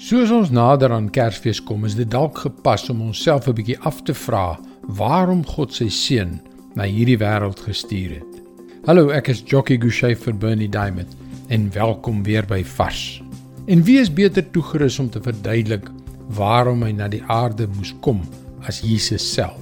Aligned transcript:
Soos 0.00 0.30
ons 0.32 0.48
nader 0.48 0.94
aan 0.96 1.10
Kersfees 1.12 1.58
kom, 1.60 1.82
is 1.84 1.92
dit 1.92 2.08
dalk 2.08 2.38
gepas 2.40 2.86
om 2.88 3.02
onsself 3.04 3.48
'n 3.48 3.52
bietjie 3.58 3.76
af 3.84 3.98
te 4.02 4.14
vra 4.14 4.58
waarom 5.00 5.42
God 5.44 5.74
sy 5.76 5.88
seun 5.88 6.40
na 6.74 6.84
hierdie 6.88 7.18
wêreld 7.20 7.60
gestuur 7.60 8.14
het. 8.16 8.32
Hallo, 8.86 9.10
ek 9.10 9.28
is 9.28 9.42
Jockey 9.44 9.76
Gouchee 9.76 10.16
vir 10.16 10.32
Bernie 10.32 10.70
Diamond 10.70 11.12
en 11.50 11.68
welkom 11.74 12.22
weer 12.22 12.46
by 12.46 12.64
Vars. 12.64 13.22
En 13.66 13.84
wie 13.84 14.00
is 14.00 14.08
beter 14.08 14.50
toegerus 14.50 14.98
om 14.98 15.10
te 15.10 15.20
verduidelik 15.20 15.90
waarom 16.28 16.82
hy 16.82 16.92
na 16.92 17.08
die 17.08 17.22
aarde 17.28 17.68
moes 17.76 17.92
kom 18.00 18.22
as 18.66 18.80
Jesus 18.80 19.32
self? 19.34 19.60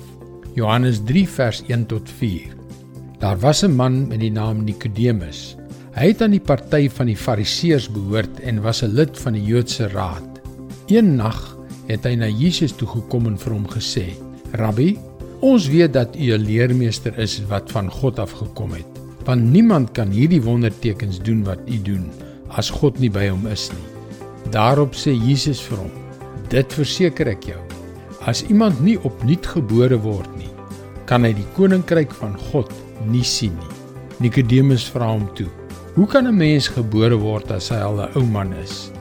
Johannes 0.55 1.03
3 1.05 1.27
vers 1.29 1.63
1 1.67 1.87
tot 1.87 2.09
4. 2.09 2.55
Daar 3.19 3.39
was 3.41 3.65
'n 3.65 3.75
man 3.75 4.07
met 4.07 4.21
die 4.21 4.31
naam 4.31 4.65
Nikodemus. 4.65 5.57
Hy 5.99 6.13
het 6.13 6.21
aan 6.23 6.31
die 6.31 6.45
party 6.47 6.85
van 6.95 7.09
die 7.11 7.19
Fariseërs 7.19 7.89
behoort 7.91 8.37
en 8.47 8.61
was 8.63 8.85
'n 8.87 8.95
lid 8.95 9.19
van 9.19 9.35
die 9.35 9.43
Joodse 9.43 9.89
Raad. 9.91 10.39
Een 10.87 11.17
nag 11.17 11.59
het 11.89 12.05
hy 12.07 12.15
na 12.15 12.29
Jesus 12.29 12.73
toe 12.73 12.87
gekom 12.87 13.27
en 13.27 13.39
vir 13.39 13.53
hom 13.53 13.67
gesê: 13.67 14.15
"Rabbi, 14.53 14.97
ons 15.41 15.67
weet 15.67 15.93
dat 15.93 16.15
u 16.15 16.31
'n 16.33 16.47
leermeester 16.47 17.19
is 17.19 17.43
wat 17.49 17.73
van 17.73 17.91
God 17.91 18.19
af 18.19 18.31
gekom 18.31 18.71
het, 18.73 18.87
want 19.25 19.43
niemand 19.43 19.91
kan 19.93 20.11
hierdie 20.11 20.43
wondertekens 20.43 21.19
doen 21.19 21.45
wat 21.45 21.59
u 21.67 21.83
doen 21.83 22.11
as 22.49 22.71
God 22.71 22.99
nie 22.99 23.11
by 23.11 23.29
hom 23.29 23.47
is 23.47 23.71
nie." 23.71 24.53
Daarop 24.53 24.95
sê 24.95 25.11
Jesus 25.11 25.61
vir 25.61 25.79
hom: 25.79 25.91
"Dit 26.49 26.73
verseker 26.73 27.27
ek 27.27 27.43
jou, 27.45 27.61
as 28.21 28.45
iemand 28.47 28.81
nie 28.81 29.03
opnuut 29.03 29.47
gebore 29.47 29.99
word 29.99 30.37
nie, 30.37 30.51
kan 31.07 31.25
hy 31.25 31.33
die 31.33 31.53
koninkryk 31.57 32.15
van 32.15 32.39
God 32.39 32.73
nie 33.11 33.25
sien 33.25 33.57
nie." 33.59 33.77
Nikodemus 34.21 34.91
vra 34.91 35.07
hom 35.07 35.29
toe: 35.35 35.58
Hoe 35.99 36.07
kan 36.07 36.29
'n 36.29 36.37
mens 36.37 36.69
gebore 36.71 37.17
word 37.19 37.51
as 37.51 37.73
hy 37.75 37.79
al 37.83 37.99
'n 37.99 38.15
ou 38.15 38.23
man 38.23 38.53
is? 38.63 38.93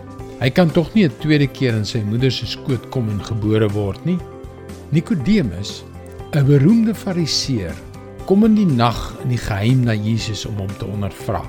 Hy 0.41 0.49
kan 0.49 0.71
tog 0.73 0.89
nie 0.95 1.05
'n 1.05 1.13
tweede 1.21 1.45
keer 1.45 1.75
in 1.77 1.85
sy 1.85 2.01
moeder 2.01 2.31
se 2.31 2.45
skoot 2.45 2.89
kom 2.89 3.09
en 3.09 3.21
gebore 3.21 3.69
word 3.69 4.05
nie. 4.05 4.17
Nikodemus, 4.89 5.83
'n 6.33 6.45
beroemde 6.45 6.95
Fariseer, 6.95 7.75
kom 8.25 8.45
in 8.45 8.55
die 8.55 8.66
nag 8.66 9.13
in 9.23 9.30
die 9.30 9.38
geheim 9.38 9.83
na 9.83 9.94
Jesus 9.94 10.45
om 10.45 10.55
hom 10.57 10.73
te 10.80 10.85
ondervra. 10.85 11.44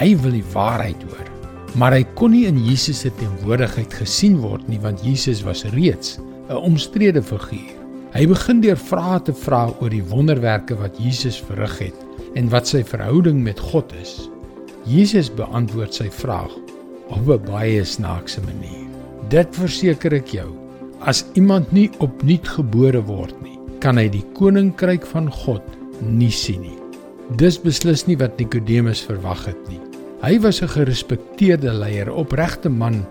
Hy 0.00 0.16
wil 0.16 0.32
die 0.32 0.50
waarheid 0.54 1.02
hoor, 1.02 1.28
maar 1.74 1.92
hy 1.92 2.04
kon 2.14 2.30
nie 2.30 2.46
in 2.46 2.56
Jesus 2.64 3.00
se 3.00 3.10
teenwoordigheid 3.10 3.92
gesien 3.92 4.40
word 4.40 4.66
nie 4.68 4.80
want 4.80 5.04
Jesus 5.04 5.42
was 5.42 5.64
reeds 5.64 6.18
'n 6.48 6.56
omstrede 6.56 7.22
figuur. 7.22 7.76
Hy 8.14 8.26
begin 8.26 8.60
deur 8.60 8.76
vrae 8.76 9.20
te 9.22 9.32
vra 9.34 9.68
oor 9.80 9.90
die 9.90 10.08
wonderwerke 10.08 10.74
wat 10.74 10.96
Jesus 10.96 11.36
verrig 11.36 11.78
het 11.78 12.06
en 12.34 12.48
wat 12.48 12.66
sy 12.66 12.82
verhouding 12.82 13.42
met 13.42 13.60
God 13.60 13.92
is. 13.92 14.30
Jesus 14.86 15.26
beantwoord 15.34 15.96
sy 15.98 16.06
vraag 16.14 16.52
op 17.10 17.26
'n 17.26 17.42
baie 17.46 17.84
snaakse 17.84 18.40
manier. 18.46 18.86
Dit 19.28 19.48
verseker 19.50 20.14
ek 20.14 20.28
jou, 20.30 20.46
as 21.00 21.24
iemand 21.34 21.72
nie 21.72 21.90
opnuut 21.98 22.46
gebore 22.48 23.02
word 23.02 23.34
nie, 23.42 23.58
kan 23.80 23.98
hy 23.98 24.08
die 24.08 24.24
koninkryk 24.34 25.06
van 25.06 25.26
God 25.30 25.62
nie 26.00 26.30
sien 26.30 26.62
nie. 26.62 26.78
Dis 27.36 27.58
beslis 27.58 28.06
nie 28.06 28.16
wat 28.16 28.38
Nikodemus 28.38 29.02
verwag 29.02 29.46
het 29.46 29.68
nie. 29.68 29.80
Hy 30.22 30.38
was 30.38 30.62
'n 30.62 30.68
gerespekteerde 30.68 31.72
leier, 31.72 32.12
opregte 32.12 32.68
man 32.68 33.04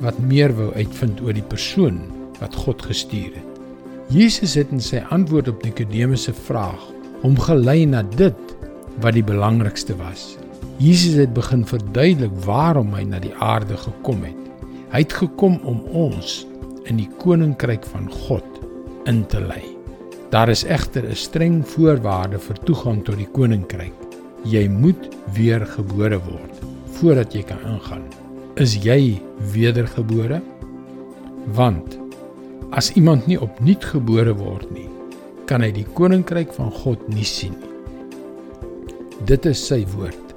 wat 0.00 0.18
meer 0.18 0.56
wou 0.56 0.72
uitvind 0.72 1.20
oor 1.20 1.32
die 1.32 1.48
persoon 1.48 2.00
wat 2.40 2.54
God 2.54 2.82
gestuur 2.82 3.34
het. 3.34 3.60
Jesus 4.08 4.54
het 4.54 4.70
in 4.72 4.80
sy 4.80 5.04
antwoord 5.10 5.48
op 5.48 5.62
Nikodemus 5.62 6.22
se 6.22 6.32
vraag 6.32 6.80
hom 7.20 7.36
gelei 7.36 7.84
na 7.84 8.02
dit 8.02 8.56
wat 9.00 9.14
die 9.14 9.24
belangrikste 9.24 9.94
was. 9.96 10.38
Jesus 10.78 11.16
het 11.18 11.32
begin 11.34 11.64
verduidelik 11.66 12.34
waarom 12.44 12.92
hy 12.94 13.02
na 13.02 13.18
die 13.18 13.34
aarde 13.42 13.76
gekom 13.76 14.22
het. 14.22 14.44
Hy 14.92 15.00
het 15.02 15.14
gekom 15.18 15.56
om 15.66 15.80
ons 15.90 16.44
in 16.86 17.00
die 17.00 17.08
koninkryk 17.18 17.82
van 17.90 18.06
God 18.28 18.60
in 19.10 19.24
te 19.26 19.40
lei. 19.42 19.64
Daar 20.30 20.48
is 20.48 20.62
egter 20.64 21.02
'n 21.08 21.16
streng 21.16 21.66
voorwaarde 21.66 22.38
vir 22.38 22.56
toegang 22.64 23.04
tot 23.04 23.16
die 23.16 23.30
koninkryk. 23.32 23.96
Jy 24.44 24.68
moet 24.68 25.08
weergebore 25.34 26.20
word 26.30 26.54
voordat 26.98 27.34
jy 27.34 27.42
kan 27.42 27.58
ingaan. 27.66 28.04
Is 28.54 28.76
jy 28.76 29.20
wedergebore? 29.52 30.42
Want 31.54 31.98
as 32.70 32.92
iemand 32.92 33.26
nie 33.26 33.40
opnuut 33.40 33.84
gebore 33.84 34.34
word 34.34 34.70
nie, 34.70 34.88
kan 35.46 35.60
hy 35.60 35.70
die 35.72 35.86
koninkryk 35.94 36.52
van 36.52 36.70
God 36.70 37.08
nie 37.08 37.24
sien 37.24 37.52
nie. 37.52 37.68
Dit 39.24 39.46
is 39.46 39.66
sy 39.66 39.84
woord 39.96 40.27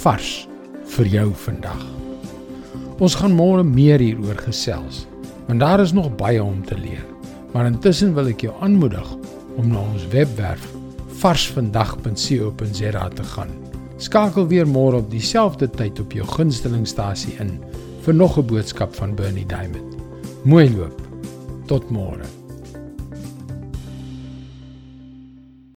vars 0.00 0.48
vir 0.96 1.06
jou 1.06 1.28
vandag. 1.44 1.84
Ons 3.00 3.16
gaan 3.16 3.32
môre 3.36 3.64
meer 3.64 4.00
hieroor 4.02 4.38
gesels, 4.44 5.06
want 5.48 5.60
daar 5.60 5.80
is 5.80 5.92
nog 5.96 6.16
baie 6.16 6.42
om 6.42 6.64
te 6.64 6.78
leer. 6.78 7.04
Maar 7.52 7.66
intussen 7.66 8.14
wil 8.14 8.30
ek 8.30 8.44
jou 8.46 8.54
aanmoedig 8.62 9.16
om 9.58 9.68
na 9.72 9.80
ons 9.82 10.06
webwerf 10.12 10.68
varsvandag.co.za 11.20 13.08
te 13.08 13.24
gaan. 13.34 13.50
Skakel 14.00 14.46
weer 14.48 14.68
môre 14.68 15.02
op 15.02 15.10
dieselfde 15.12 15.68
tyd 15.76 16.00
op 16.00 16.12
jou 16.16 16.26
gunstelingstasie 16.26 17.36
in 17.42 17.58
vir 18.04 18.14
nog 18.14 18.38
'n 18.38 18.46
boodskap 18.46 18.94
van 18.94 19.14
Bernie 19.14 19.46
Diamond. 19.46 19.96
Mooi 20.44 20.70
loop. 20.76 21.00
Tot 21.66 21.90
môre. 21.90 22.39